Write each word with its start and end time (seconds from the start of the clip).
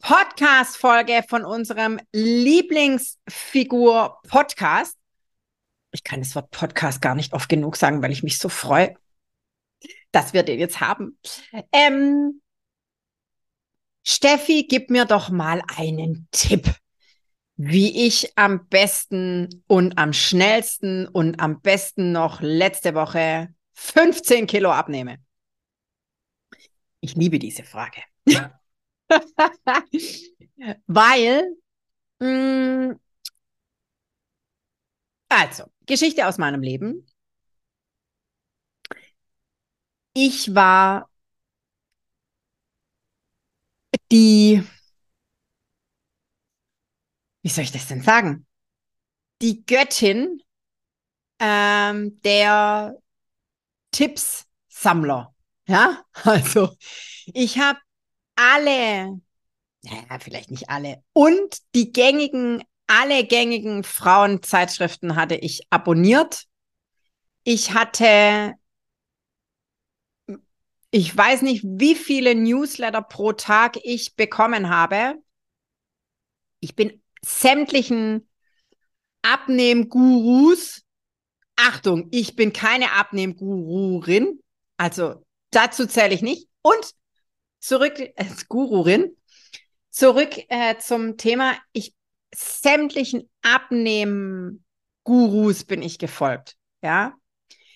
Podcast-Folge 0.00 1.22
von 1.28 1.44
unserem 1.44 2.00
Lieblingsfigur-Podcast. 2.12 4.96
Ich 5.92 6.04
kann 6.04 6.20
das 6.20 6.34
Wort 6.34 6.50
Podcast 6.50 7.02
gar 7.02 7.14
nicht 7.14 7.32
oft 7.32 7.48
genug 7.48 7.76
sagen, 7.76 8.02
weil 8.02 8.12
ich 8.12 8.22
mich 8.22 8.38
so 8.38 8.48
freue, 8.48 8.94
dass 10.12 10.32
wir 10.32 10.42
den 10.42 10.58
jetzt 10.58 10.80
haben. 10.80 11.18
Ähm, 11.72 12.40
Steffi, 14.02 14.66
gib 14.68 14.90
mir 14.90 15.04
doch 15.04 15.30
mal 15.30 15.62
einen 15.76 16.28
Tipp, 16.30 16.74
wie 17.56 18.06
ich 18.06 18.36
am 18.36 18.66
besten 18.68 19.62
und 19.66 19.98
am 19.98 20.12
schnellsten 20.12 21.06
und 21.06 21.40
am 21.40 21.60
besten 21.60 22.12
noch 22.12 22.40
letzte 22.40 22.94
Woche 22.94 23.54
15 23.74 24.46
Kilo 24.46 24.70
abnehme. 24.70 25.18
Ich 27.00 27.14
liebe 27.14 27.38
diese 27.38 27.64
Frage. 27.64 28.02
Weil, 30.86 31.56
mh, 32.20 32.26
mm, 32.92 33.00
also, 35.28 35.64
Geschichte 35.86 36.26
aus 36.26 36.38
meinem 36.38 36.62
Leben. 36.62 37.06
Ich 40.12 40.54
war 40.54 41.08
die, 44.10 44.62
wie 47.42 47.48
soll 47.48 47.64
ich 47.64 47.72
das 47.72 47.86
denn 47.88 48.02
sagen? 48.02 48.46
Die 49.40 49.64
Göttin 49.64 50.42
ähm, 51.38 52.20
der 52.22 52.96
Tippssammler. 53.92 55.34
Ja, 55.66 56.04
also 56.24 56.76
ich 57.26 57.58
habe 57.58 57.78
alle, 58.36 59.20
naja, 59.82 60.18
vielleicht 60.20 60.50
nicht 60.50 60.68
alle, 60.68 61.02
und 61.12 61.58
die 61.74 61.92
gängigen, 61.92 62.62
alle 62.86 63.24
gängigen 63.24 63.84
Frauenzeitschriften 63.84 65.16
hatte 65.16 65.36
ich 65.36 65.60
abonniert. 65.70 66.46
Ich 67.44 67.72
hatte, 67.72 68.54
ich 70.90 71.16
weiß 71.16 71.42
nicht, 71.42 71.64
wie 71.64 71.94
viele 71.94 72.34
Newsletter 72.34 73.02
pro 73.02 73.32
Tag 73.32 73.78
ich 73.84 74.16
bekommen 74.16 74.68
habe. 74.68 75.14
Ich 76.58 76.74
bin 76.74 77.00
sämtlichen 77.24 78.28
Abnehmgurus. 79.22 80.82
Achtung, 81.56 82.08
ich 82.10 82.36
bin 82.36 82.52
keine 82.52 82.92
Abnehmgururin. 82.92 84.42
Also 84.76 85.24
dazu 85.50 85.86
zähle 85.86 86.14
ich 86.14 86.22
nicht. 86.22 86.48
Und 86.62 86.94
zurück 87.60 88.00
als 88.16 88.48
Gururin, 88.48 89.16
zurück 89.90 90.36
äh, 90.48 90.76
zum 90.78 91.16
Thema, 91.16 91.56
ich 91.72 91.94
sämtlichen 92.34 93.30
Abnehmen-Gurus 93.42 95.62
bin 95.64 95.82
ich 95.82 95.98
gefolgt, 95.98 96.56
ja. 96.82 97.14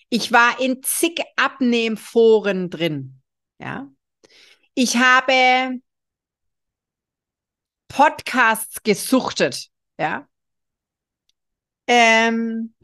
Ich 0.09 0.33
war 0.33 0.59
in 0.61 0.83
zig 0.83 1.22
Abnehmforen 1.37 2.71
drin, 2.71 3.21
ja. 3.59 3.89
Ich 4.75 4.97
habe 4.97 5.81
Podcasts 7.89 8.83
gesuchtet, 8.83 9.69
ja. 9.99 10.27
Ähm, 11.87 12.75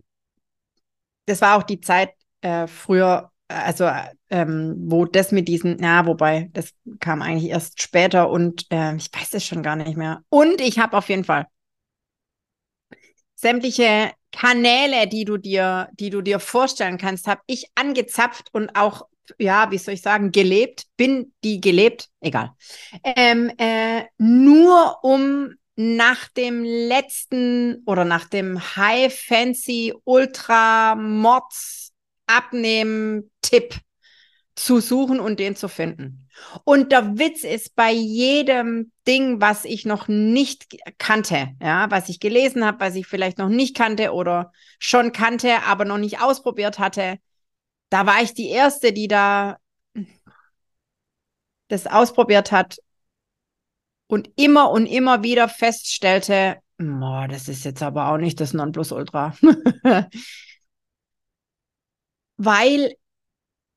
das 1.27 1.41
war 1.41 1.57
auch 1.57 1.63
die 1.63 1.81
Zeit 1.81 2.13
äh, 2.43 2.67
früher, 2.67 3.33
also 3.51 3.91
ähm, 4.31 4.77
wo 4.87 5.05
das 5.05 5.33
mit 5.33 5.49
diesen, 5.49 5.83
ja, 5.83 6.07
wobei, 6.07 6.51
das 6.53 6.73
kam 7.01 7.21
eigentlich 7.21 7.51
erst 7.51 7.83
später 7.83 8.31
und 8.31 8.67
äh, 8.71 8.95
ich 8.97 9.11
weiß 9.13 9.35
es 9.35 9.45
schon 9.45 9.63
gar 9.63 9.77
nicht 9.77 9.97
mehr. 9.97 10.23
Und 10.29 10.61
ich 10.61 10.79
habe 10.79 10.97
auf 10.97 11.09
jeden 11.09 11.25
Fall 11.25 11.47
sämtliche 13.35 14.13
Kanäle, 14.33 15.09
die 15.09 15.25
du 15.25 15.37
dir, 15.37 15.89
die 15.93 16.11
du 16.11 16.21
dir 16.23 16.39
vorstellen 16.39 16.99
kannst, 16.99 17.27
habe 17.27 17.41
ich 17.47 17.67
angezapft 17.75 18.49
und 18.53 18.77
auch, 18.77 19.07
ja, 19.39 19.71
wie 19.71 19.79
soll 19.79 19.95
ich 19.95 20.03
sagen, 20.03 20.31
gelebt, 20.31 20.85
bin 20.97 21.33
die 21.43 21.61
gelebt, 21.61 22.09
egal. 22.21 22.51
Ähm, 23.03 23.51
äh, 23.59 24.05
nur 24.19 24.99
um 25.03 25.55
nach 25.75 26.29
dem 26.29 26.63
letzten 26.63 27.83
oder 27.87 28.05
nach 28.05 28.29
dem 28.29 28.61
High 28.77 29.13
Fancy 29.13 29.95
Ultra 30.05 30.95
Mods 30.95 31.90
Abnehmen 32.37 33.31
Tipp 33.43 33.75
zu 34.55 34.81
suchen 34.81 35.21
und 35.21 35.41
den 35.41 35.57
zu 35.57 35.69
finden. 35.69 36.29
Und 36.65 36.93
der 36.93 37.19
Witz 37.19 37.45
ist 37.45 37.75
bei 37.75 37.93
jedem 37.93 38.93
Ding, 39.07 39.41
was 39.41 39.65
ich 39.65 39.87
noch 39.87 40.09
nicht 40.09 40.77
kannte, 40.99 41.51
ja, 41.63 41.91
was 41.91 42.09
ich 42.09 42.21
gelesen 42.21 42.65
habe, 42.65 42.81
was 42.81 42.95
ich 42.95 43.07
vielleicht 43.07 43.39
noch 43.39 43.49
nicht 43.49 43.77
kannte 43.77 44.13
oder 44.13 44.53
schon 44.79 45.13
kannte, 45.13 45.63
aber 45.67 45.85
noch 45.85 45.99
nicht 45.99 46.21
ausprobiert 46.21 46.79
hatte, 46.79 47.19
da 47.89 48.07
war 48.07 48.23
ich 48.23 48.35
die 48.35 48.49
erste, 48.49 48.93
die 48.93 49.09
da 49.09 49.57
das 51.69 51.87
ausprobiert 51.87 52.53
hat 52.53 52.79
und 54.09 54.29
immer 54.37 54.71
und 54.71 54.87
immer 54.87 55.23
wieder 55.23 55.49
feststellte, 55.49 56.59
boah, 56.79 57.29
das 57.29 57.49
ist 57.49 57.65
jetzt 57.65 57.83
aber 57.83 58.11
auch 58.11 58.19
nicht 58.19 58.41
das 58.41 58.53
Nonplusultra. 58.53 59.35
Weil 62.43 62.97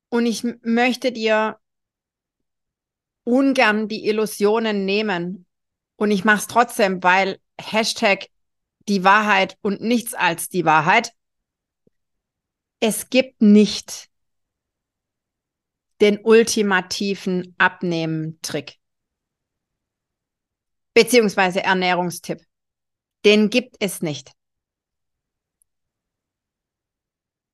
und 0.08 0.24
ich 0.24 0.42
möchte 0.62 1.12
dir 1.12 1.58
ungern 3.24 3.88
die 3.88 4.06
Illusionen 4.06 4.86
nehmen. 4.86 5.44
Und 5.96 6.10
ich 6.10 6.24
mache 6.24 6.38
es 6.38 6.46
trotzdem, 6.46 7.02
weil 7.02 7.38
Hashtag 7.60 8.30
die 8.88 9.04
Wahrheit 9.04 9.58
und 9.60 9.82
nichts 9.82 10.14
als 10.14 10.48
die 10.48 10.64
Wahrheit. 10.64 11.12
Es 12.80 13.10
gibt 13.10 13.42
nicht 13.42 14.08
den 16.00 16.24
ultimativen 16.24 17.54
Abnehmen-Trick. 17.58 18.78
Beziehungsweise 20.94 21.62
Ernährungstipp. 21.62 22.40
Den 23.26 23.50
gibt 23.50 23.76
es 23.80 24.00
nicht. 24.00 24.32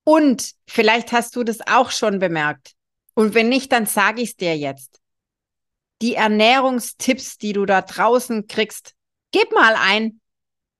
Und 0.03 0.53
vielleicht 0.67 1.11
hast 1.11 1.35
du 1.35 1.43
das 1.43 1.59
auch 1.67 1.91
schon 1.91 2.19
bemerkt. 2.19 2.73
Und 3.13 3.33
wenn 3.33 3.49
nicht, 3.49 3.71
dann 3.71 3.85
sage 3.85 4.21
ich 4.21 4.31
es 4.31 4.35
dir 4.35 4.57
jetzt. 4.57 4.99
Die 6.01 6.15
Ernährungstipps, 6.15 7.37
die 7.37 7.53
du 7.53 7.65
da 7.65 7.81
draußen 7.81 8.47
kriegst, 8.47 8.95
gib 9.31 9.51
mal 9.51 9.75
ein. 9.75 10.19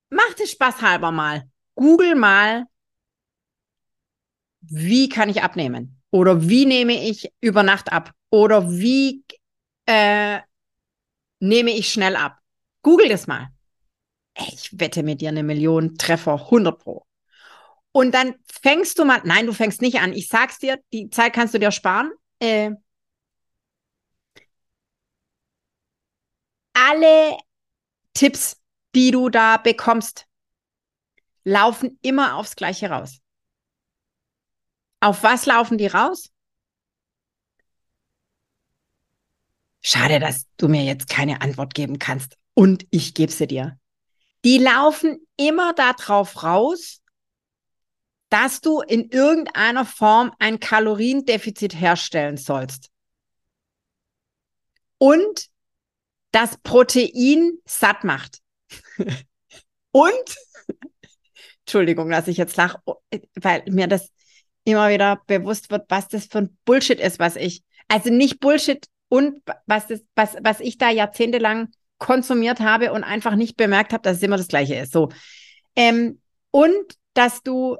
Mach 0.09 0.33
das 0.37 0.51
spaßhalber 0.51 1.11
mal. 1.11 1.43
Google 1.75 2.15
mal, 2.15 2.65
wie 4.61 5.09
kann 5.09 5.29
ich 5.29 5.43
abnehmen? 5.43 6.01
Oder 6.11 6.47
wie 6.47 6.65
nehme 6.65 6.93
ich 6.93 7.31
über 7.39 7.63
Nacht 7.63 7.91
ab? 7.91 8.11
Oder 8.29 8.69
wie 8.69 9.23
äh, 9.85 10.39
nehme 11.39 11.71
ich 11.71 11.91
schnell 11.91 12.15
ab? 12.15 12.39
Google 12.81 13.09
das 13.09 13.27
mal. 13.27 13.49
Ich 14.35 14.79
wette 14.79 15.03
mit 15.03 15.21
dir 15.21 15.29
eine 15.29 15.43
Million 15.43 15.97
Treffer, 15.97 16.33
100 16.33 16.79
Pro. 16.79 17.05
Und 17.93 18.13
dann 18.13 18.35
fängst 18.45 18.99
du 18.99 19.05
mal, 19.05 19.21
nein, 19.25 19.45
du 19.45 19.53
fängst 19.53 19.81
nicht 19.81 19.99
an. 19.99 20.13
Ich 20.13 20.27
sag's 20.27 20.59
dir, 20.59 20.79
die 20.93 21.09
Zeit 21.09 21.33
kannst 21.33 21.53
du 21.53 21.59
dir 21.59 21.71
sparen. 21.71 22.11
Äh, 22.39 22.71
alle 26.73 27.37
Tipps, 28.13 28.57
die 28.95 29.11
du 29.11 29.29
da 29.29 29.57
bekommst, 29.57 30.25
laufen 31.43 31.99
immer 32.01 32.35
aufs 32.35 32.55
Gleiche 32.55 32.89
raus. 32.89 33.19
Auf 34.99 35.23
was 35.23 35.45
laufen 35.45 35.77
die 35.77 35.87
raus? 35.87 36.29
Schade, 39.81 40.19
dass 40.19 40.45
du 40.57 40.67
mir 40.67 40.83
jetzt 40.83 41.09
keine 41.09 41.41
Antwort 41.41 41.73
geben 41.73 41.97
kannst. 41.97 42.37
Und 42.53 42.85
ich 42.91 43.15
gebe 43.15 43.31
sie 43.31 43.47
dir. 43.47 43.79
Die 44.45 44.59
laufen 44.59 45.27
immer 45.37 45.73
darauf 45.73 46.43
raus, 46.43 47.00
dass 48.31 48.61
du 48.61 48.79
in 48.79 49.09
irgendeiner 49.09 49.85
Form 49.85 50.31
ein 50.39 50.59
Kaloriendefizit 50.61 51.79
herstellen 51.79 52.37
sollst. 52.37 52.89
Und 54.97 55.47
das 56.31 56.57
Protein 56.63 57.57
satt 57.65 58.05
macht. 58.05 58.39
Und, 59.91 60.37
Entschuldigung, 61.65 62.09
dass 62.09 62.29
ich 62.29 62.37
jetzt 62.37 62.55
lache, 62.55 62.79
weil 63.35 63.63
mir 63.69 63.87
das 63.87 64.09
immer 64.63 64.89
wieder 64.89 65.21
bewusst 65.27 65.69
wird, 65.69 65.85
was 65.89 66.07
das 66.07 66.27
für 66.27 66.37
ein 66.39 66.57
Bullshit 66.63 67.01
ist, 67.01 67.19
was 67.19 67.35
ich, 67.35 67.63
also 67.89 68.09
nicht 68.09 68.39
Bullshit 68.39 68.87
und 69.09 69.41
was, 69.65 69.87
das, 69.87 70.01
was, 70.15 70.37
was 70.41 70.61
ich 70.61 70.77
da 70.77 70.89
jahrzehntelang 70.89 71.71
konsumiert 71.97 72.61
habe 72.61 72.93
und 72.93 73.03
einfach 73.03 73.35
nicht 73.35 73.57
bemerkt 73.57 73.91
habe, 73.91 74.03
dass 74.03 74.17
es 74.17 74.23
immer 74.23 74.37
das 74.37 74.47
Gleiche 74.47 74.75
ist. 74.75 74.93
So. 74.93 75.09
Ähm, 75.75 76.21
und 76.51 76.97
dass 77.13 77.43
du 77.43 77.77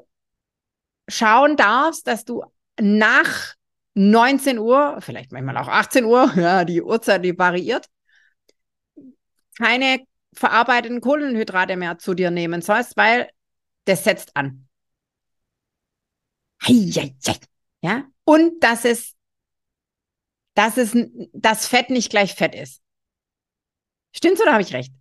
schauen 1.12 1.56
darfst, 1.56 2.06
dass 2.06 2.24
du 2.24 2.44
nach 2.80 3.54
19 3.94 4.58
Uhr, 4.58 4.98
vielleicht 5.00 5.32
manchmal 5.32 5.58
auch 5.58 5.68
18 5.68 6.04
Uhr, 6.04 6.32
ja, 6.36 6.64
die 6.64 6.82
Uhrzeit, 6.82 7.24
die 7.24 7.38
variiert, 7.38 7.86
keine 9.58 10.00
verarbeiteten 10.34 11.00
Kohlenhydrate 11.00 11.76
mehr 11.76 11.98
zu 11.98 12.14
dir 12.14 12.30
nehmen 12.30 12.62
sollst, 12.62 12.96
weil 12.96 13.28
das 13.84 14.04
setzt 14.04 14.34
an. 14.36 14.66
Ja, 17.82 18.04
und 18.24 18.62
dass 18.62 18.84
es, 18.84 19.14
dass 20.54 20.76
es, 20.76 20.96
das 21.32 21.66
Fett 21.66 21.90
nicht 21.90 22.10
gleich 22.10 22.34
Fett 22.34 22.54
ist. 22.54 22.80
Stimmt's 24.14 24.40
oder 24.40 24.52
habe 24.52 24.62
ich 24.62 24.72
recht? 24.72 24.92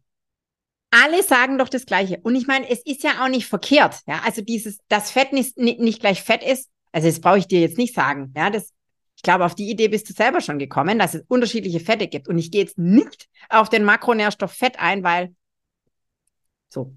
Alle 0.92 1.24
sagen 1.24 1.58
doch 1.58 1.70
das 1.70 1.86
Gleiche. 1.86 2.20
Und 2.22 2.36
ich 2.36 2.48
meine, 2.48 2.70
es 2.70 2.86
ist 2.86 3.04
ja 3.04 3.24
auch 3.24 3.30
nicht 3.30 3.48
verkehrt. 3.48 4.00
Ja, 4.08 4.22
also 4.26 4.42
dieses, 4.42 4.80
dass 4.90 5.10
Fett 5.10 5.32
nicht, 5.32 5.58
nicht 5.58 6.02
gleich 6.02 6.22
Fett 6.22 6.44
ist, 6.44 6.70
also 6.92 7.08
das 7.08 7.22
brauche 7.22 7.38
ich 7.38 7.48
dir 7.48 7.62
jetzt 7.62 7.78
nicht 7.78 7.96
sagen. 7.96 8.34
Ja, 8.36 8.50
das, 8.50 8.74
ich 9.16 9.24
glaube, 9.24 9.46
auf 9.46 9.56
die 9.56 9.70
Idee 9.70 9.88
bist 9.88 10.10
du 10.10 10.14
selber 10.14 10.42
schon 10.42 10.60
gekommen, 10.60 11.00
dass 11.00 11.14
es 11.14 11.24
unterschiedliche 11.28 11.80
Fette 11.80 12.08
gibt. 12.08 12.28
Und 12.28 12.38
ich 12.38 12.52
gehe 12.52 12.62
jetzt 12.62 12.78
nicht 12.78 13.30
auf 13.50 13.70
den 13.70 13.86
Makronährstoff 13.86 14.52
Fett 14.52 14.80
ein, 14.80 15.04
weil 15.04 15.34
so, 16.70 16.94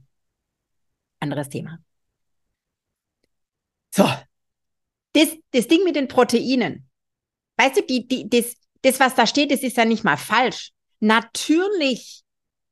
anderes 1.20 1.48
Thema. 1.48 1.78
So, 3.94 4.08
das, 5.12 5.28
das 5.52 5.68
Ding 5.68 5.84
mit 5.84 5.94
den 5.94 6.08
Proteinen. 6.08 6.88
Weißt 7.56 7.76
du, 7.76 7.82
die, 7.82 8.08
die, 8.08 8.28
das, 8.28 8.56
das, 8.82 8.98
was 8.98 9.14
da 9.14 9.26
steht, 9.26 9.52
das 9.52 9.60
ist 9.60 9.76
ja 9.76 9.84
nicht 9.84 10.02
mal 10.02 10.16
falsch. 10.16 10.72
Natürlich 10.98 12.23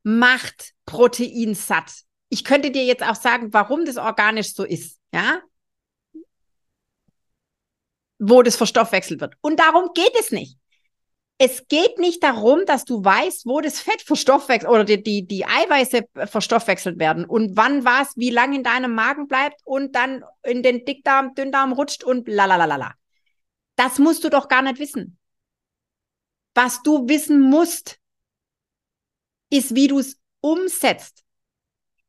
macht 0.03 0.73
Protein 0.87 1.55
satt. 1.55 1.93
Ich 2.29 2.45
könnte 2.45 2.71
dir 2.71 2.85
jetzt 2.85 3.03
auch 3.03 3.15
sagen, 3.15 3.53
warum 3.53 3.85
das 3.85 3.97
organisch 3.97 4.55
so 4.55 4.65
ist, 4.65 4.99
ja? 5.13 5.41
Wo 8.19 8.43
das 8.43 8.57
verstoffwechselt 8.57 9.21
wird. 9.21 9.35
Und 9.41 9.59
darum 9.59 9.91
geht 9.95 10.15
es 10.19 10.31
nicht. 10.31 10.59
Es 11.39 11.67
geht 11.67 11.99
nicht 11.99 12.23
darum, 12.23 12.65
dass 12.67 12.85
du 12.85 13.05
weißt, 13.05 13.47
wo 13.47 13.61
das 13.61 13.81
Fett 13.81 14.01
verstoffwechselt 14.03 14.71
oder 14.71 14.85
die, 14.85 15.03
die, 15.03 15.27
die 15.27 15.45
Eiweiße 15.45 16.05
verstoffwechselt 16.27 17.01
werden 17.01 17.25
und 17.25 17.57
wann 17.57 17.85
was, 17.85 18.17
wie 18.17 18.31
lange 18.31 18.57
in 18.57 18.63
deinem 18.63 18.95
Magen 18.95 19.27
bleibt 19.27 19.61
und 19.65 19.97
dann 19.97 20.25
in 20.45 20.63
den 20.63 20.85
Dickdarm, 20.85 21.35
Dünndarm 21.35 21.73
rutscht 21.73 22.05
und 22.05 22.29
lalalala. 22.29 22.95
Das 23.75 23.99
musst 23.99 24.23
du 24.23 24.29
doch 24.29 24.47
gar 24.47 24.63
nicht 24.63 24.79
wissen. 24.79 25.19
Was 26.55 26.83
du 26.83 27.09
wissen 27.09 27.41
musst, 27.41 27.99
ist, 29.53 29.75
wie 29.75 29.87
du 29.87 29.99
es 29.99 30.19
umsetzt. 30.41 31.23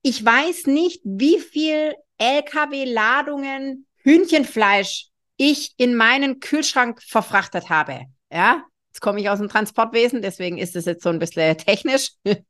Ich 0.02 0.24
weiß 0.24 0.68
nicht, 0.68 1.02
wie 1.04 1.40
viel 1.40 1.94
LKW-Ladungen 2.18 3.86
Hühnchenfleisch 3.98 5.10
ich 5.38 5.74
in 5.78 5.96
meinen 5.96 6.40
Kühlschrank 6.40 7.02
verfrachtet 7.02 7.70
habe. 7.70 8.06
Ja, 8.32 8.64
jetzt 8.90 9.02
komme 9.02 9.20
ich 9.20 9.30
aus 9.30 9.40
dem 9.40 9.50
Transportwesen, 9.50 10.22
deswegen 10.22 10.58
ist 10.58 10.76
es 10.76 10.86
jetzt 10.86 11.04
so 11.04 11.10
ein 11.10 11.20
bisschen 11.20 11.58
technisch. 11.58 12.12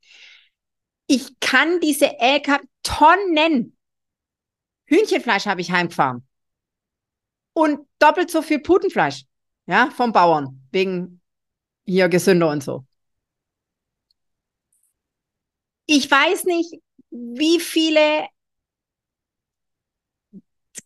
Ich 1.06 1.38
kann 1.38 1.80
diese 1.80 2.18
LKW 2.18 2.64
Tonnen 2.82 3.76
Hühnchenfleisch 4.86 5.44
habe 5.44 5.60
ich 5.60 5.70
heimgefahren. 5.70 6.26
Und 7.52 7.86
doppelt 7.98 8.30
so 8.30 8.40
viel 8.40 8.60
Putenfleisch. 8.60 9.24
Ja, 9.66 9.90
vom 9.90 10.12
Bauern. 10.12 10.66
Wegen 10.72 11.20
hier 11.84 12.08
gesünder 12.08 12.48
und 12.48 12.62
so 12.62 12.86
ich 15.86 16.10
weiß 16.10 16.44
nicht, 16.44 16.74
wie 17.10 17.60
viele 17.60 18.26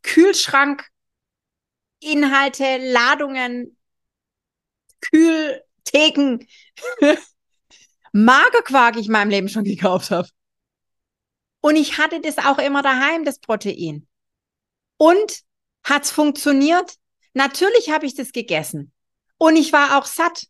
Kühlschrankinhalte, 0.02 2.92
Ladungen, 2.92 3.76
Kühltheken, 5.00 6.46
Magerquark 8.12 8.96
ich 8.96 9.06
in 9.06 9.12
meinem 9.12 9.30
Leben 9.30 9.48
schon 9.48 9.64
gekauft 9.64 10.10
habe. 10.10 10.28
Und 11.60 11.76
ich 11.76 11.98
hatte 11.98 12.20
das 12.20 12.38
auch 12.38 12.58
immer 12.58 12.82
daheim, 12.82 13.24
das 13.24 13.38
Protein. 13.38 14.06
Und 14.96 15.42
hat's 15.84 16.10
funktioniert? 16.10 16.94
Natürlich 17.34 17.90
habe 17.90 18.06
ich 18.06 18.14
das 18.14 18.32
gegessen. 18.32 18.92
Und 19.38 19.56
ich 19.56 19.72
war 19.72 19.98
auch 19.98 20.06
satt. 20.06 20.46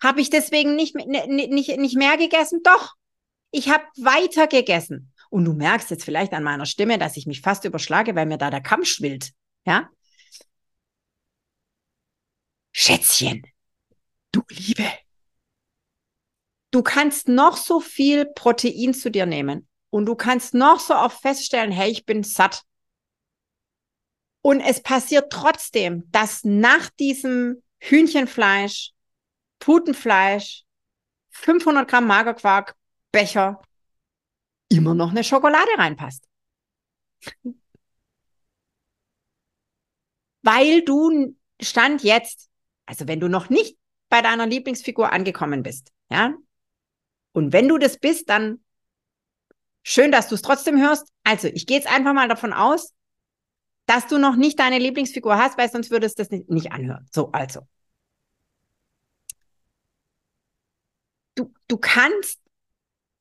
Habe 0.00 0.20
ich 0.20 0.30
deswegen 0.30 0.74
nicht, 0.74 0.94
nicht, 0.94 1.78
nicht 1.78 1.96
mehr 1.96 2.16
gegessen? 2.16 2.60
Doch. 2.62 2.94
Ich 3.52 3.68
habe 3.68 3.84
weiter 3.96 4.48
gegessen. 4.48 5.12
Und 5.30 5.44
du 5.44 5.52
merkst 5.52 5.90
jetzt 5.90 6.04
vielleicht 6.04 6.32
an 6.32 6.42
meiner 6.42 6.66
Stimme, 6.66 6.98
dass 6.98 7.16
ich 7.16 7.26
mich 7.26 7.40
fast 7.40 7.64
überschlage, 7.64 8.14
weil 8.14 8.26
mir 8.26 8.38
da 8.38 8.50
der 8.50 8.60
Kamm 8.60 8.84
schwillt. 8.84 9.30
Ja? 9.64 9.88
Schätzchen, 12.72 13.42
du 14.32 14.42
Liebe. 14.48 14.90
Du 16.70 16.82
kannst 16.82 17.28
noch 17.28 17.56
so 17.56 17.80
viel 17.80 18.26
Protein 18.26 18.94
zu 18.94 19.10
dir 19.10 19.26
nehmen 19.26 19.68
und 19.90 20.06
du 20.06 20.14
kannst 20.14 20.54
noch 20.54 20.80
so 20.80 20.94
oft 20.94 21.20
feststellen, 21.20 21.70
hey, 21.70 21.90
ich 21.90 22.06
bin 22.06 22.24
satt. 22.24 22.62
Und 24.40 24.60
es 24.60 24.82
passiert 24.82 25.30
trotzdem, 25.30 26.10
dass 26.10 26.44
nach 26.44 26.88
diesem 26.98 27.62
Hühnchenfleisch, 27.78 28.92
Putenfleisch, 29.58 30.64
500 31.30 31.88
Gramm 31.88 32.06
Magerquark, 32.06 32.74
Becher 33.12 33.60
immer 34.68 34.94
noch 34.94 35.10
eine 35.10 35.22
Schokolade 35.22 35.70
reinpasst. 35.76 36.26
Weil 40.42 40.82
du 40.82 41.36
Stand 41.60 42.02
jetzt, 42.02 42.48
also 42.86 43.06
wenn 43.06 43.20
du 43.20 43.28
noch 43.28 43.48
nicht 43.48 43.76
bei 44.08 44.22
deiner 44.22 44.46
Lieblingsfigur 44.46 45.12
angekommen 45.12 45.62
bist, 45.62 45.92
ja, 46.10 46.34
und 47.32 47.52
wenn 47.52 47.68
du 47.68 47.78
das 47.78 47.98
bist, 47.98 48.28
dann 48.28 48.62
schön, 49.82 50.12
dass 50.12 50.28
du 50.28 50.34
es 50.34 50.42
trotzdem 50.42 50.80
hörst. 50.80 51.08
Also, 51.24 51.48
ich 51.48 51.66
gehe 51.66 51.76
jetzt 51.78 51.90
einfach 51.90 52.12
mal 52.12 52.28
davon 52.28 52.52
aus, 52.52 52.94
dass 53.86 54.06
du 54.06 54.18
noch 54.18 54.36
nicht 54.36 54.58
deine 54.58 54.78
Lieblingsfigur 54.78 55.36
hast, 55.36 55.58
weil 55.58 55.70
sonst 55.70 55.90
würdest 55.90 56.18
du 56.18 56.22
das 56.22 56.30
nicht, 56.30 56.50
nicht 56.50 56.72
anhören. 56.72 57.08
So, 57.10 57.32
also. 57.32 57.66
Du, 61.34 61.52
du 61.68 61.78
kannst 61.78 62.41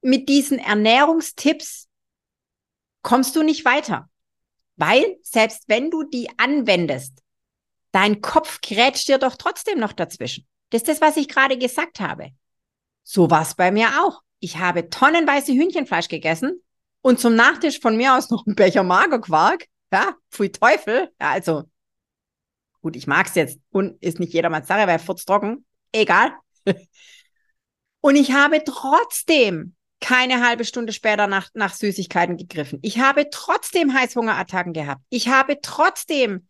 mit 0.02 0.30
diesen 0.30 0.60
Ernährungstipps 0.60 1.88
kommst 3.02 3.36
du 3.36 3.44
nicht 3.44 3.66
weiter. 3.66 4.10
Weil 4.76 5.18
selbst 5.22 5.64
wenn 5.68 5.92
du 5.92 6.04
die 6.04 6.30
anwendest, 6.38 7.20
dein 7.92 8.22
Kopf 8.22 8.62
grätscht 8.62 9.08
dir 9.08 9.18
doch 9.18 9.36
trotzdem 9.36 9.80
noch 9.80 9.94
dazwischen. 9.94 10.48
Das 10.70 10.82
ist 10.82 10.88
das, 10.88 11.02
was 11.02 11.18
ich 11.18 11.28
gerade 11.28 11.58
gesagt 11.58 12.00
habe. 12.00 12.32
So 13.04 13.30
war 13.30 13.42
es 13.42 13.56
bei 13.56 13.72
mir 13.72 13.90
auch. 14.02 14.22
Ich 14.40 14.58
habe 14.58 14.90
tonnenweise 14.90 15.54
Hühnchenfleisch 15.54 16.08
gegessen 16.08 16.62
und 17.02 17.20
zum 17.20 17.36
Nachtisch 17.36 17.80
von 17.80 17.98
mir 17.98 18.16
aus 18.16 18.30
noch 18.30 18.46
ein 18.46 18.56
Becher 18.56 18.84
Magerquark. 18.84 19.66
Ja, 19.92 20.16
pfui 20.32 20.52
Teufel. 20.52 21.12
Ja, 21.20 21.32
also, 21.32 21.64
gut, 22.82 22.96
ich 22.96 23.06
mag's 23.06 23.36
jetzt 23.36 23.60
und 23.72 24.02
ist 24.02 24.20
nicht 24.20 24.34
jedermanns 24.34 24.68
Sache, 24.68 24.88
weil 24.88 25.00
furztrocken. 25.00 25.66
Egal. 25.92 26.34
und 28.02 28.16
ich 28.16 28.32
habe 28.32 28.64
trotzdem 28.64 29.76
keine 30.02 30.46
halbe 30.46 30.66
Stunde 30.66 30.92
später 30.92 31.28
nach, 31.28 31.50
nach 31.54 31.74
Süßigkeiten 31.74 32.36
gegriffen. 32.36 32.80
Ich 32.82 33.00
habe 33.00 33.30
trotzdem 33.30 33.94
Heißhungerattacken 33.94 34.74
gehabt. 34.74 35.02
Ich 35.10 35.30
habe 35.30 35.60
trotzdem 35.62 36.48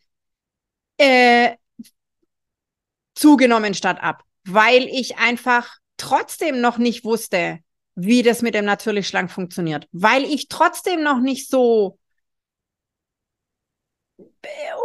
äh, 0.98 1.56
zugenommen 3.14 3.74
statt 3.74 4.02
ab, 4.02 4.24
weil 4.46 4.86
ich 4.86 5.18
einfach 5.18 5.78
trotzdem 5.98 6.62
noch 6.62 6.78
nicht 6.78 7.04
wusste, 7.04 7.60
wie 7.96 8.24
das 8.24 8.42
mit 8.42 8.56
dem 8.56 8.66
natürlich 8.66 9.08
schlank 9.08 9.30
funktioniert, 9.30 9.88
weil 9.92 10.24
ich 10.24 10.48
trotzdem 10.48 11.04
noch 11.04 11.20
nicht 11.20 11.50
so 11.50 12.00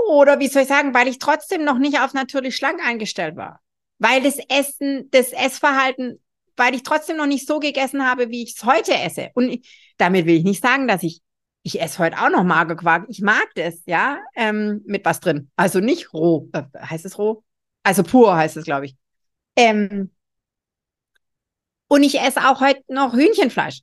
oder 0.09 0.39
wie 0.39 0.49
soll 0.49 0.63
ich 0.63 0.69
sagen, 0.69 0.93
weil 0.93 1.09
ich 1.09 1.19
trotzdem 1.19 1.65
noch 1.65 1.79
nicht 1.79 2.01
auf 2.01 2.13
natürlich 2.15 2.57
schlank 2.57 2.85
eingestellt 2.85 3.37
war, 3.37 3.61
weil 3.99 4.23
das 4.23 4.39
Essen, 4.49 5.09
das 5.11 5.33
Essverhalten 5.33 6.21
weil 6.57 6.75
ich 6.75 6.83
trotzdem 6.83 7.17
noch 7.17 7.27
nicht 7.27 7.47
so 7.47 7.61
gegessen 7.61 8.05
habe, 8.07 8.31
wie 8.31 8.43
ich 8.43 8.55
es 8.57 8.65
heute 8.65 8.95
esse. 8.95 9.31
Und 9.35 9.49
ich, 9.51 9.93
damit 9.99 10.27
will 10.27 10.37
ich 10.37 10.45
nicht 10.45 10.63
sagen, 10.63 10.89
dass 10.89 11.03
ich, 11.03 11.21
ich 11.63 11.81
esse 11.81 11.99
heute 11.99 12.19
auch 12.23 12.31
noch 12.31 12.45
Magerquark. 12.45 13.07
Ich 13.09 13.21
mag 13.21 13.49
das, 13.55 13.83
ja, 13.87 14.19
ähm, 14.35 14.83
mit 14.87 15.05
was 15.05 15.21
drin. 15.21 15.51
Also 15.57 15.81
nicht 15.81 16.13
roh. 16.13 16.49
Äh, 16.53 16.63
heißt 16.79 17.05
es 17.05 17.19
roh? 17.19 17.45
Also 17.83 18.03
pur 18.03 18.37
heißt 18.37 18.57
es, 18.57 18.65
glaube 18.65 18.87
ich. 18.87 18.97
Ähm, 19.57 20.11
Und 21.89 22.03
ich 22.03 22.21
esse 22.21 22.49
auch 22.49 22.61
heute 22.61 22.83
noch 22.89 23.13
Hühnchenfleisch. 23.15 23.81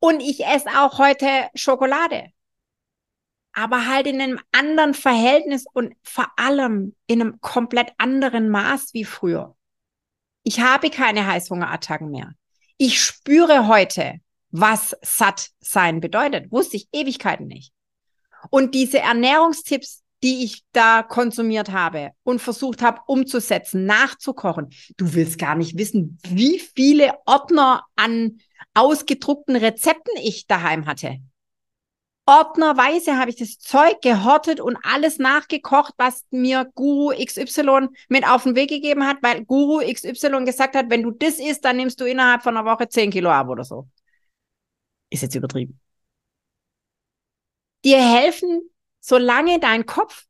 Und 0.00 0.20
ich 0.20 0.44
esse 0.44 0.68
auch 0.80 0.98
heute 0.98 1.26
Schokolade. 1.54 2.30
Aber 3.54 3.86
halt 3.86 4.06
in 4.06 4.20
einem 4.20 4.40
anderen 4.52 4.94
Verhältnis 4.94 5.66
und 5.72 5.94
vor 6.02 6.26
allem 6.36 6.94
in 7.06 7.20
einem 7.20 7.40
komplett 7.40 7.92
anderen 7.98 8.48
Maß 8.48 8.94
wie 8.94 9.04
früher. 9.04 9.54
Ich 10.42 10.60
habe 10.60 10.90
keine 10.90 11.26
Heißhungerattacken 11.26 12.10
mehr. 12.10 12.32
Ich 12.76 13.00
spüre 13.00 13.68
heute, 13.68 14.20
was 14.50 14.96
satt 15.02 15.50
sein 15.60 16.00
bedeutet. 16.00 16.50
Wusste 16.50 16.76
ich 16.76 16.88
Ewigkeiten 16.92 17.46
nicht. 17.46 17.72
Und 18.50 18.74
diese 18.74 18.98
Ernährungstipps, 18.98 20.02
die 20.22 20.44
ich 20.44 20.62
da 20.72 21.02
konsumiert 21.02 21.72
habe 21.72 22.10
und 22.22 22.40
versucht 22.40 22.82
habe 22.82 23.00
umzusetzen, 23.06 23.86
nachzukochen. 23.86 24.70
Du 24.96 25.14
willst 25.14 25.38
gar 25.38 25.56
nicht 25.56 25.76
wissen, 25.76 26.18
wie 26.28 26.58
viele 26.58 27.14
Ordner 27.26 27.84
an 27.96 28.38
ausgedruckten 28.74 29.56
Rezepten 29.56 30.14
ich 30.22 30.46
daheim 30.46 30.86
hatte. 30.86 31.18
Ordnerweise 32.24 33.18
habe 33.18 33.30
ich 33.30 33.36
das 33.36 33.58
Zeug 33.58 34.00
gehortet 34.00 34.60
und 34.60 34.78
alles 34.84 35.18
nachgekocht, 35.18 35.92
was 35.96 36.24
mir 36.30 36.70
Guru 36.74 37.12
XY 37.16 37.88
mit 38.08 38.26
auf 38.26 38.44
den 38.44 38.54
Weg 38.54 38.70
gegeben 38.70 39.04
hat, 39.04 39.16
weil 39.22 39.44
Guru 39.44 39.80
XY 39.80 40.44
gesagt 40.44 40.76
hat, 40.76 40.88
wenn 40.88 41.02
du 41.02 41.10
das 41.10 41.40
isst, 41.40 41.64
dann 41.64 41.76
nimmst 41.76 42.00
du 42.00 42.04
innerhalb 42.04 42.42
von 42.42 42.56
einer 42.56 42.64
Woche 42.64 42.88
10 42.88 43.10
Kilo 43.10 43.28
ab 43.28 43.48
oder 43.48 43.64
so. 43.64 43.88
Ist 45.10 45.22
jetzt 45.22 45.34
übertrieben. 45.34 45.80
Dir 47.84 47.98
helfen, 47.98 48.70
solange 49.00 49.58
dein 49.58 49.84
Kopf, 49.84 50.26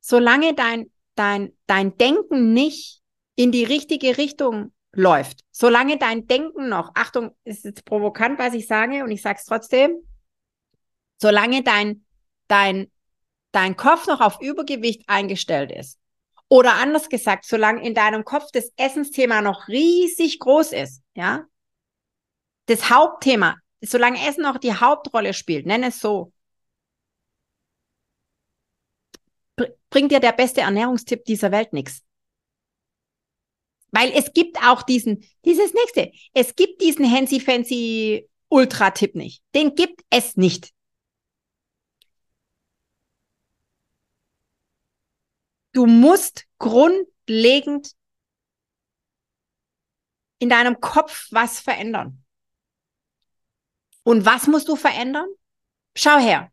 solange 0.00 0.54
dein, 0.54 0.92
dein, 1.16 1.52
dein 1.66 1.96
Denken 1.98 2.52
nicht 2.52 3.02
in 3.34 3.50
die 3.50 3.64
richtige 3.64 4.16
Richtung 4.16 4.72
läuft, 4.92 5.44
solange 5.50 5.98
dein 5.98 6.28
Denken 6.28 6.68
noch, 6.68 6.92
Achtung, 6.94 7.32
ist 7.42 7.64
jetzt 7.64 7.84
provokant, 7.84 8.38
was 8.38 8.54
ich 8.54 8.68
sage, 8.68 9.02
und 9.02 9.10
ich 9.10 9.22
sage 9.22 9.40
es 9.40 9.46
trotzdem, 9.46 10.00
solange 11.20 11.62
dein, 11.62 12.04
dein, 12.48 12.90
dein 13.52 13.76
Kopf 13.76 14.06
noch 14.06 14.20
auf 14.20 14.40
Übergewicht 14.40 15.04
eingestellt 15.08 15.72
ist, 15.72 15.98
oder 16.48 16.74
anders 16.74 17.08
gesagt, 17.08 17.44
solange 17.44 17.86
in 17.86 17.94
deinem 17.94 18.24
Kopf 18.24 18.50
das 18.52 18.72
Essensthema 18.76 19.40
noch 19.40 19.68
riesig 19.68 20.40
groß 20.40 20.72
ist, 20.72 21.02
ja, 21.14 21.44
das 22.66 22.90
Hauptthema, 22.90 23.56
solange 23.80 24.26
Essen 24.26 24.42
noch 24.42 24.58
die 24.58 24.74
Hauptrolle 24.74 25.32
spielt, 25.32 25.66
nenne 25.66 25.88
es 25.88 26.00
so, 26.00 26.32
bringt 29.90 30.10
dir 30.10 30.20
der 30.20 30.32
beste 30.32 30.62
Ernährungstipp 30.62 31.24
dieser 31.24 31.52
Welt 31.52 31.72
nichts. 31.72 32.02
Weil 33.92 34.12
es 34.12 34.32
gibt 34.32 34.56
auch 34.62 34.82
diesen, 34.82 35.24
dieses 35.44 35.74
nächste, 35.74 36.12
es 36.32 36.54
gibt 36.54 36.80
diesen 36.80 37.10
Hansi 37.10 37.40
Fancy 37.40 38.28
Ultra-Tipp 38.48 39.14
nicht. 39.14 39.42
Den 39.54 39.74
gibt 39.74 40.02
es 40.10 40.36
nicht. 40.36 40.72
Du 45.72 45.86
musst 45.86 46.46
grundlegend 46.58 47.92
in 50.38 50.48
deinem 50.48 50.80
Kopf 50.80 51.28
was 51.30 51.60
verändern. 51.60 52.24
Und 54.02 54.24
was 54.24 54.46
musst 54.46 54.68
du 54.68 54.76
verändern? 54.76 55.28
Schau 55.94 56.18
her. 56.18 56.50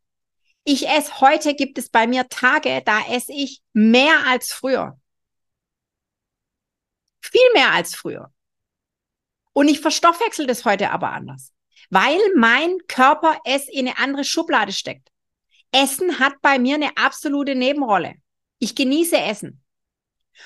Ich 0.64 0.88
esse 0.88 1.22
heute, 1.22 1.56
gibt 1.56 1.78
es 1.78 1.90
bei 1.90 2.08
mir 2.08 2.28
Tage, 2.28 2.82
da 2.86 3.02
esse 3.08 3.32
ich 3.32 3.62
mehr 3.74 4.28
als 4.28 4.52
früher. 4.52 5.00
Viel 7.22 7.54
mehr 7.54 7.72
als 7.72 7.96
früher. 7.96 8.34
Und 9.54 9.70
ich 9.70 9.80
verstoffwechsel 9.80 10.46
das 10.46 10.66
heute 10.66 10.92
aber 10.92 11.12
anders, 11.12 11.54
weil 11.90 12.20
mein 12.36 12.78
Körper 12.88 13.40
es 13.46 13.68
in 13.70 13.88
eine 13.88 13.98
andere 13.98 14.24
Schublade 14.24 14.74
steckt. 14.74 15.10
Essen 15.72 16.20
hat 16.20 16.34
bei 16.42 16.60
mir 16.60 16.76
eine 16.76 16.96
absolute 16.98 17.56
Nebenrolle. 17.56 18.16
Ich 18.60 18.76
genieße 18.76 19.18
Essen. 19.18 19.64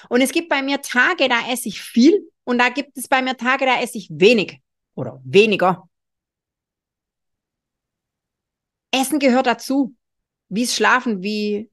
Und 0.10 0.22
es 0.22 0.32
gibt 0.32 0.50
bei 0.50 0.62
mir 0.62 0.82
Tage, 0.82 1.28
da 1.28 1.52
esse 1.52 1.70
ich 1.70 1.82
viel 1.82 2.32
und 2.44 2.58
da 2.58 2.70
gibt 2.70 2.98
es 2.98 3.08
bei 3.08 3.22
mir 3.22 3.38
Tage, 3.38 3.66
da 3.66 3.82
esse 3.82 3.98
ich 3.98 4.10
wenig 4.12 4.62
oder 4.96 5.22
weniger. 5.24 5.88
Essen 8.92 9.20
gehört 9.20 9.48
dazu. 9.48 9.96
Wie 10.50 10.68
Schlafen, 10.68 11.24
wie 11.24 11.70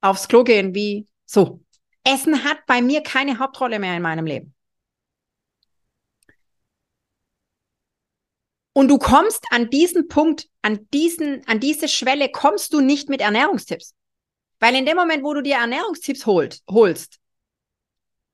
aufs 0.00 0.26
Klo 0.26 0.42
gehen, 0.42 0.74
wie 0.74 1.06
so. 1.24 1.60
Essen 2.02 2.42
hat 2.42 2.66
bei 2.66 2.82
mir 2.82 3.02
keine 3.02 3.38
Hauptrolle 3.38 3.78
mehr 3.78 3.96
in 3.96 4.02
meinem 4.02 4.26
Leben. 4.26 4.54
Und 8.72 8.88
du 8.88 8.98
kommst 8.98 9.44
an 9.50 9.70
diesen 9.70 10.08
Punkt, 10.08 10.48
an 10.62 10.88
diesen, 10.92 11.46
an 11.46 11.60
diese 11.60 11.88
Schwelle 11.88 12.30
kommst 12.30 12.72
du 12.72 12.80
nicht 12.80 13.08
mit 13.08 13.20
Ernährungstipps. 13.20 13.94
Weil 14.60 14.76
in 14.76 14.86
dem 14.86 14.96
Moment, 14.96 15.24
wo 15.24 15.34
du 15.34 15.42
dir 15.42 15.56
Ernährungstipps 15.56 16.26
holt, 16.26 16.60
holst, 16.68 17.18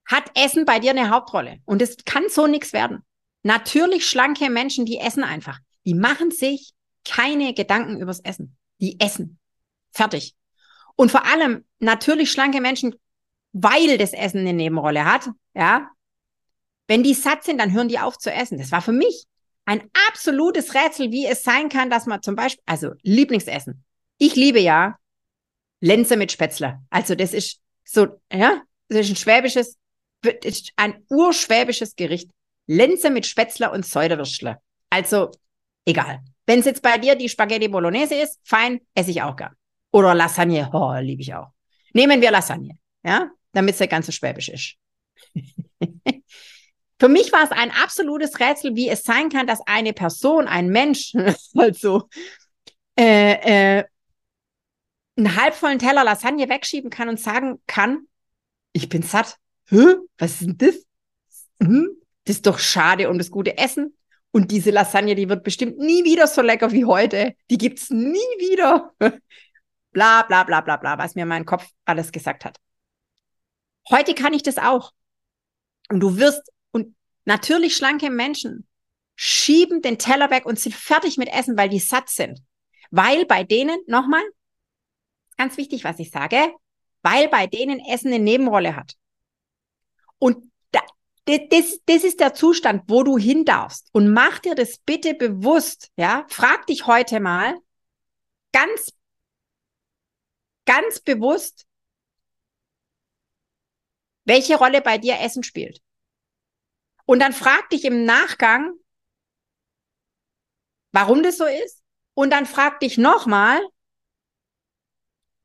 hat 0.07 0.31
Essen 0.35 0.65
bei 0.65 0.79
dir 0.79 0.91
eine 0.91 1.11
Hauptrolle. 1.11 1.59
Und 1.65 1.81
es 1.81 1.97
kann 2.05 2.29
so 2.29 2.47
nichts 2.47 2.73
werden. 2.73 3.05
Natürlich 3.43 4.09
schlanke 4.09 4.51
Menschen, 4.51 4.85
die 4.87 4.99
essen 4.99 5.25
einfach. 5.25 5.59
Die 5.85 5.95
machen 5.95 6.31
sich 6.31 6.73
keine 7.05 7.55
Gedanken 7.55 8.01
übers 8.01 8.21
Essen. 8.21 8.57
Die 8.81 9.01
essen. 9.01 9.39
Fertig. 9.93 10.35
Und 10.97 11.11
vor 11.11 11.25
allem 11.27 11.65
natürlich 11.79 12.31
schlanke 12.31 12.61
Menschen, 12.61 12.97
weil 13.53 13.97
das 13.99 14.13
Essen 14.13 14.41
eine 14.41 14.53
Nebenrolle 14.53 15.05
hat, 15.05 15.31
ja. 15.55 15.91
Wenn 16.89 17.03
die 17.03 17.15
satt 17.15 17.45
sind, 17.45 17.59
dann 17.59 17.73
hören 17.73 17.89
die 17.89 17.99
auf 17.99 18.19
zu 18.19 18.33
essen. 18.33 18.59
Das 18.59 18.71
war 18.71 18.83
für 18.83 18.93
mich 18.93 19.25
ein 19.65 19.91
absolutes 20.09 20.75
Rätsel, 20.75 21.11
wie 21.11 21.27
es 21.27 21.43
sein 21.43 21.69
kann, 21.69 21.91
dass 21.91 22.07
man 22.07 22.23
zum 22.23 22.37
Beispiel, 22.37 22.63
also 22.67 22.93
Lieblingsessen. 23.03 23.85
Ich 24.19 24.37
liebe 24.37 24.61
ja 24.61 24.97
Lenze 25.81 26.17
mit 26.17 26.33
Spätzle. 26.33 26.81
Also 26.91 27.15
das 27.15 27.33
ist 27.33 27.61
so, 27.85 28.21
ja, 28.33 28.63
das 28.89 29.01
ist 29.01 29.11
ein 29.11 29.17
schwäbisches, 29.17 29.77
ist 30.43 30.73
ein 30.77 31.05
urschwäbisches 31.11 31.97
Gericht. 31.97 32.31
Lenze 32.67 33.11
mit 33.11 33.27
Spätzle 33.27 33.71
und 33.71 33.87
Säuderwürstle. 33.87 34.59
Also 34.91 35.31
egal. 35.85 36.21
Wenn 36.47 36.61
es 36.61 36.67
jetzt 36.67 36.83
bei 36.83 36.99
dir 36.99 37.15
die 37.15 37.29
Spaghetti 37.29 37.69
Bolognese 37.69 38.15
ist, 38.15 38.39
fein, 38.45 38.81
esse 38.95 39.11
ich 39.11 39.23
auch 39.23 39.37
gern. 39.37 39.55
Oder 39.93 40.15
Lasagne, 40.15 40.71
oh, 40.73 40.95
liebe 41.01 41.23
ich 41.23 41.35
auch. 41.35 41.49
Nehmen 41.93 42.21
wir 42.21 42.31
Lasagne, 42.31 42.79
ja, 43.05 43.31
damit 43.53 43.75
es 43.75 43.81
ja 43.81 43.87
ganz 43.87 44.07
so 44.07 44.13
schwäbisch 44.13 44.49
ist. 44.49 44.75
Für 46.99 47.09
mich 47.09 47.33
war 47.33 47.45
es 47.45 47.51
ein 47.51 47.71
absolutes 47.71 48.39
Rätsel, 48.41 48.75
wie 48.75 48.89
es 48.89 49.03
sein 49.03 49.29
kann, 49.29 49.47
dass 49.47 49.61
eine 49.67 49.93
Person, 49.93 50.49
ein 50.49 50.69
Mensch, 50.69 51.13
also 51.55 52.09
äh, 52.99 53.79
äh, 53.79 53.85
einen 55.17 55.37
halbvollen 55.37 55.79
Teller 55.79 56.05
Lasagne 56.05 56.49
wegschieben 56.49 56.91
kann 56.91 57.09
und 57.09 57.21
sagen 57.21 57.61
kann, 57.67 58.07
ich 58.73 58.89
bin 58.89 59.03
satt. 59.03 59.39
Hä? 59.69 59.97
Was 60.19 60.33
ist 60.33 60.43
denn 60.43 60.59
das? 60.59 60.75
Hm? 61.63 61.91
Das 62.25 62.37
ist 62.37 62.47
doch 62.47 62.59
schade 62.59 63.09
um 63.09 63.19
das 63.19 63.31
gute 63.31 63.57
Essen. 63.57 63.97
Und 64.31 64.51
diese 64.51 64.71
Lasagne, 64.71 65.15
die 65.15 65.29
wird 65.29 65.45
bestimmt 65.45 65.79
nie 65.79 66.05
wieder 66.05 66.27
so 66.27 66.43
lecker 66.43 66.73
wie 66.73 66.85
heute. 66.85 67.35
Die 67.51 67.57
gibt's 67.57 67.89
nie 67.89 68.19
wieder. 68.39 68.93
bla, 69.93 70.23
bla, 70.25 70.45
bla, 70.45 70.61
bla, 70.61 70.77
bla, 70.77 70.99
was 70.99 71.15
mir 71.15 71.25
mein 71.25 71.47
Kopf 71.47 71.67
alles 71.87 72.13
gesagt 72.13 72.45
hat. 72.45 72.59
Heute 73.89 74.15
kann 74.15 74.35
ich 74.35 74.43
das 74.43 74.59
auch. 74.59 74.93
Und 75.89 76.01
du 76.01 76.19
wirst, 76.19 76.53
und 76.73 76.95
natürlich 77.25 77.77
schlanke 77.77 78.11
Menschen 78.11 78.67
schieben 79.15 79.81
den 79.81 79.99
Teller 79.99 80.31
weg 80.31 80.45
und 80.45 80.61
sind 80.61 80.75
fertig 80.75 81.17
mit 81.17 81.29
Essen, 81.33 81.57
weil 81.57 81.71
die 81.71 81.79
satt 81.79 82.11
sind. 82.11 82.41
Weil 82.91 83.25
bei 83.25 83.43
denen, 83.43 83.79
nochmal, 83.87 84.23
ganz 85.37 85.57
wichtig, 85.57 85.85
was 85.85 85.99
ich 85.99 86.11
sage, 86.11 86.55
weil 87.03 87.29
bei 87.29 87.47
denen 87.47 87.81
Essen 87.81 88.09
eine 88.09 88.19
Nebenrolle 88.19 88.75
hat. 88.77 88.95
Und 90.19 90.51
da, 90.73 90.81
das, 91.27 91.81
das 91.87 92.05
ist 92.05 92.21
der 92.21 92.35
Zustand, 92.35 92.85
wo 92.89 93.03
du 93.03 93.19
hin 93.19 93.45
darfst. 93.45 93.89
Und 93.93 94.13
mach 94.13 94.39
dir 94.39 94.55
das 94.55 94.79
bitte 94.79 95.15
bewusst, 95.15 95.91
ja. 95.97 96.27
Frag 96.29 96.67
dich 96.67 96.87
heute 96.87 97.21
mal 97.21 97.57
ganz, 98.53 98.93
ganz 100.65 101.01
bewusst, 101.01 101.67
welche 104.25 104.57
Rolle 104.57 104.81
bei 104.81 104.99
dir 104.99 105.21
Essen 105.21 105.43
spielt. 105.43 105.81
Und 107.05 107.21
dann 107.21 107.33
frag 107.33 107.71
dich 107.71 107.85
im 107.85 108.05
Nachgang, 108.05 108.73
warum 110.93 111.23
das 111.23 111.37
so 111.37 111.45
ist. 111.45 111.83
Und 112.15 112.31
dann 112.31 112.47
frag 112.47 112.81
dich 112.81 112.99
nochmal, 112.99 113.61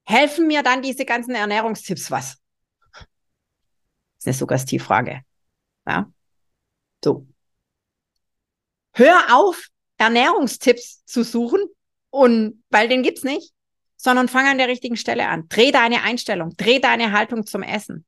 helfen 0.04 0.48
mir 0.48 0.64
dann 0.64 0.82
diese 0.82 1.06
ganzen 1.06 1.36
Ernährungstipps 1.36 2.12
was? 2.12 2.38
Das 2.94 3.06
ist 4.18 4.28
eine 4.28 4.34
Suggestivfrage. 4.34 5.22
Ja. 5.88 6.12
So. 7.04 7.28
Hör 8.94 9.36
auf, 9.36 9.68
Ernährungstipps 9.98 11.06
zu 11.06 11.24
suchen 11.24 11.62
und 12.10 12.64
weil 12.70 12.88
den 12.88 13.04
gibt's 13.04 13.24
nicht, 13.24 13.54
sondern 13.96 14.28
fang 14.28 14.48
an 14.48 14.58
der 14.58 14.68
richtigen 14.68 14.98
Stelle 14.98 15.28
an. 15.28 15.48
Dreh 15.48 15.72
deine 15.72 16.04
Einstellung, 16.04 16.56
dreh 16.58 16.80
deine 16.80 17.12
Haltung 17.12 17.46
zum 17.46 17.64
Essen. 17.64 18.06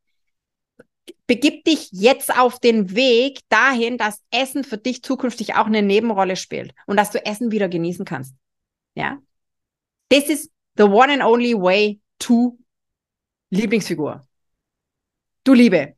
begib 1.27 1.63
dich 1.65 1.89
jetzt 1.91 2.35
auf 2.35 2.59
den 2.59 2.95
Weg 2.95 3.39
dahin, 3.50 3.97
dass 3.97 4.21
Essen 4.31 4.63
für 4.63 4.77
dich 4.77 5.03
zukünftig 5.03 5.55
auch 5.55 5.67
eine 5.67 5.81
Nebenrolle 5.81 6.35
spielt 6.35 6.73
und 6.85 6.97
dass 6.97 7.12
du 7.12 7.25
Essen 7.25 7.51
wieder 7.51 7.69
genießen 7.69 8.05
kannst. 8.05 8.35
Ja? 8.95 9.19
This 10.09 10.29
is 10.29 10.50
the 10.77 10.83
one 10.83 11.11
and 11.11 11.21
only 11.21 11.53
way 11.53 11.99
to 12.19 12.57
Lieblingsfigur. 13.51 14.21
Du 15.43 15.53
Liebe. 15.53 15.95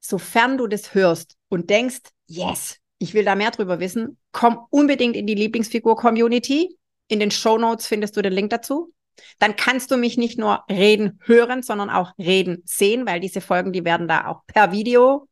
Sofern 0.00 0.58
du 0.58 0.66
das 0.66 0.94
hörst 0.94 1.36
und 1.48 1.70
denkst, 1.70 2.00
yes, 2.26 2.78
ich 2.98 3.14
will 3.14 3.24
da 3.24 3.34
mehr 3.34 3.50
drüber 3.50 3.80
wissen, 3.80 4.18
komm 4.32 4.66
unbedingt 4.70 5.16
in 5.16 5.26
die 5.26 5.34
Lieblingsfigur-Community. 5.34 6.76
In 7.08 7.20
den 7.20 7.30
Show 7.30 7.58
Notes 7.58 7.86
findest 7.86 8.16
du 8.16 8.22
den 8.22 8.32
Link 8.32 8.50
dazu. 8.50 8.92
Dann 9.38 9.56
kannst 9.56 9.90
du 9.90 9.96
mich 9.96 10.16
nicht 10.16 10.38
nur 10.38 10.64
reden 10.70 11.20
hören, 11.24 11.62
sondern 11.62 11.90
auch 11.90 12.12
reden 12.18 12.62
sehen, 12.64 13.06
weil 13.06 13.20
diese 13.20 13.40
Folgen, 13.40 13.72
die 13.72 13.84
werden 13.84 14.08
da 14.08 14.26
auch 14.26 14.42
per 14.46 14.72
Video 14.72 15.28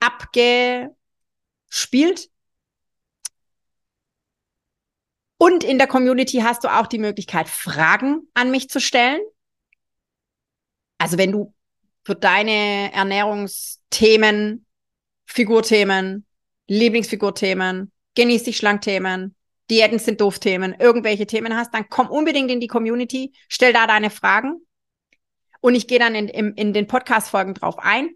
abgespielt. 0.00 2.28
Und 5.42 5.64
in 5.64 5.76
der 5.76 5.88
Community 5.88 6.36
hast 6.36 6.62
du 6.62 6.68
auch 6.68 6.86
die 6.86 7.00
Möglichkeit, 7.00 7.48
Fragen 7.48 8.28
an 8.32 8.52
mich 8.52 8.68
zu 8.68 8.80
stellen. 8.80 9.20
Also 10.98 11.18
wenn 11.18 11.32
du 11.32 11.52
für 12.04 12.14
deine 12.14 12.92
Ernährungsthemen, 12.92 14.64
Figurthemen, 15.26 16.26
Lieblingsfigurthemen, 16.68 17.90
genieß 18.14 18.44
dich 18.44 18.56
schlank 18.56 18.82
Themen, 18.82 19.34
Diäten 19.68 19.98
sind 19.98 20.20
doof 20.20 20.38
Themen, 20.38 20.76
irgendwelche 20.78 21.26
Themen 21.26 21.56
hast, 21.56 21.74
dann 21.74 21.88
komm 21.88 22.08
unbedingt 22.08 22.52
in 22.52 22.60
die 22.60 22.68
Community, 22.68 23.32
stell 23.48 23.72
da 23.72 23.88
deine 23.88 24.10
Fragen 24.10 24.64
und 25.60 25.74
ich 25.74 25.88
gehe 25.88 25.98
dann 25.98 26.14
in, 26.14 26.28
in, 26.28 26.54
in 26.54 26.72
den 26.72 26.86
Podcast-Folgen 26.86 27.54
drauf 27.54 27.80
ein. 27.80 28.10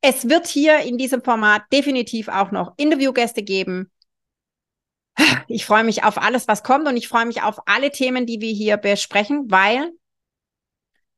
Es 0.00 0.30
wird 0.30 0.46
hier 0.46 0.78
in 0.78 0.96
diesem 0.96 1.22
Format 1.22 1.64
definitiv 1.74 2.28
auch 2.28 2.52
noch 2.52 2.72
Interviewgäste 2.78 3.42
geben. 3.42 3.90
Ich 5.48 5.66
freue 5.66 5.84
mich 5.84 6.04
auf 6.04 6.18
alles, 6.18 6.48
was 6.48 6.62
kommt 6.62 6.86
und 6.86 6.96
ich 6.96 7.08
freue 7.08 7.26
mich 7.26 7.42
auf 7.42 7.60
alle 7.66 7.90
Themen, 7.90 8.26
die 8.26 8.40
wir 8.40 8.52
hier 8.52 8.76
besprechen, 8.76 9.50
weil 9.50 9.92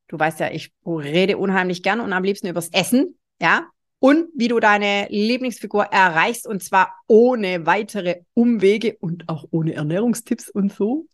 du 0.09 0.19
weißt 0.19 0.41
ja, 0.41 0.51
ich 0.51 0.73
rede 0.87 1.39
unheimlich 1.39 1.83
gern 1.83 2.01
und 2.01 2.13
am 2.13 2.25
liebsten 2.25 2.47
übers 2.47 2.69
Essen, 2.71 3.19
ja 3.41 3.67
und 4.03 4.31
wie 4.35 4.49
du 4.49 4.59
deine 4.59 5.07
Lieblingsfigur 5.11 5.85
erreichst 5.85 6.49
und 6.49 6.61
zwar 6.61 6.93
ohne 7.07 7.67
weitere 7.67 8.23
Umwege 8.35 8.97
und 8.99 9.29
auch 9.29 9.45
ohne 9.53 9.75
Ernährungstipps 9.75 10.51
und 10.51 10.73
so. 10.73 11.07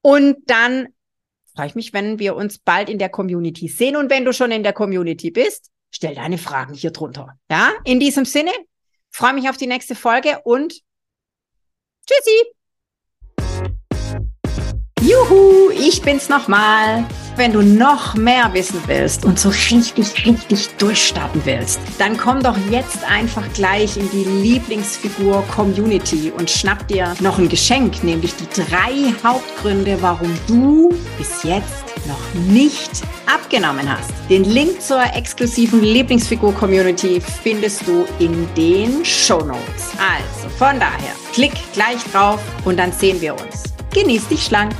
Und 0.00 0.38
dann 0.46 0.88
freue 1.54 1.66
ich 1.66 1.74
mich, 1.74 1.92
wenn 1.92 2.18
wir 2.18 2.36
uns 2.36 2.58
bald 2.58 2.88
in 2.88 2.98
der 2.98 3.10
Community 3.10 3.68
sehen 3.68 3.96
und 3.96 4.08
wenn 4.08 4.24
du 4.24 4.32
schon 4.32 4.50
in 4.50 4.62
der 4.62 4.72
Community 4.72 5.30
bist, 5.30 5.70
stell 5.90 6.14
deine 6.14 6.38
Fragen 6.38 6.72
hier 6.72 6.90
drunter. 6.90 7.38
Ja, 7.50 7.70
in 7.84 8.00
diesem 8.00 8.24
Sinne, 8.24 8.52
freue 9.10 9.34
mich 9.34 9.50
auf 9.50 9.58
die 9.58 9.66
nächste 9.66 9.94
Folge 9.94 10.40
und 10.44 10.80
tschüssi. 12.06 12.52
Juhu, 15.02 15.70
ich 15.70 16.02
bin's 16.02 16.28
nochmal. 16.28 17.04
Wenn 17.34 17.52
du 17.52 17.62
noch 17.62 18.14
mehr 18.14 18.52
wissen 18.52 18.78
willst 18.86 19.24
und 19.24 19.38
so 19.38 19.48
richtig, 19.48 20.26
richtig 20.26 20.68
durchstarten 20.76 21.40
willst, 21.44 21.80
dann 21.98 22.18
komm 22.18 22.42
doch 22.42 22.58
jetzt 22.70 23.04
einfach 23.04 23.50
gleich 23.54 23.96
in 23.96 24.10
die 24.10 24.24
Lieblingsfigur-Community 24.24 26.30
und 26.36 26.50
schnapp 26.50 26.86
dir 26.88 27.14
noch 27.20 27.38
ein 27.38 27.48
Geschenk, 27.48 28.04
nämlich 28.04 28.34
die 28.36 28.48
drei 28.48 29.14
Hauptgründe, 29.24 29.96
warum 30.02 30.30
du 30.46 30.90
bis 31.16 31.42
jetzt 31.42 31.91
noch 32.06 32.34
nicht 32.34 32.90
abgenommen 33.26 33.88
hast. 33.88 34.12
Den 34.28 34.44
Link 34.44 34.80
zur 34.80 35.02
exklusiven 35.14 35.82
Lieblingsfigur-Community 35.82 37.20
findest 37.20 37.86
du 37.86 38.04
in 38.18 38.48
den 38.54 39.04
Show 39.04 39.40
Notes. 39.40 39.92
Also 39.98 40.48
von 40.58 40.78
daher, 40.78 41.14
klick 41.32 41.52
gleich 41.72 42.02
drauf 42.12 42.40
und 42.64 42.78
dann 42.78 42.92
sehen 42.92 43.20
wir 43.20 43.34
uns. 43.34 43.64
Genieß 43.92 44.28
dich 44.28 44.44
schlank. 44.44 44.72